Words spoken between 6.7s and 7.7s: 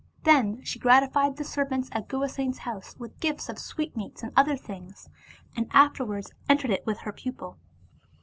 it with her pupil.